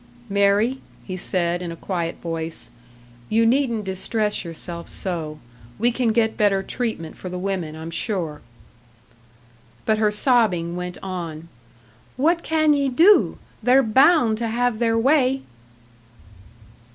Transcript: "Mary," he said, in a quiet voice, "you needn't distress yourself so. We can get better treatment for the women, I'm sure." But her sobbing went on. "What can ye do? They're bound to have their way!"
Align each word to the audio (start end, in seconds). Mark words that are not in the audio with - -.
"Mary," 0.29 0.81
he 1.03 1.15
said, 1.15 1.61
in 1.61 1.71
a 1.71 1.75
quiet 1.75 2.15
voice, 2.19 2.71
"you 3.29 3.45
needn't 3.45 3.83
distress 3.85 4.43
yourself 4.43 4.89
so. 4.89 5.37
We 5.77 5.91
can 5.91 6.07
get 6.07 6.35
better 6.35 6.63
treatment 6.63 7.15
for 7.19 7.29
the 7.29 7.37
women, 7.37 7.75
I'm 7.75 7.91
sure." 7.91 8.41
But 9.85 9.99
her 9.99 10.09
sobbing 10.09 10.75
went 10.75 10.97
on. 11.03 11.49
"What 12.17 12.41
can 12.41 12.73
ye 12.73 12.89
do? 12.89 13.37
They're 13.61 13.83
bound 13.83 14.39
to 14.39 14.47
have 14.47 14.79
their 14.79 14.97
way!" 14.97 15.43